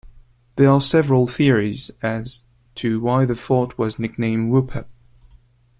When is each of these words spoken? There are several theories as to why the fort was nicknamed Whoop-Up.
There 0.55 0.67
are 0.71 0.81
several 0.81 1.27
theories 1.27 1.91
as 2.01 2.41
to 2.73 2.99
why 2.99 3.25
the 3.25 3.35
fort 3.35 3.77
was 3.77 3.99
nicknamed 3.99 4.51
Whoop-Up. 4.51 4.89